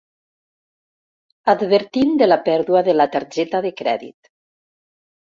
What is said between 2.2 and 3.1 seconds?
de la pèrdua de la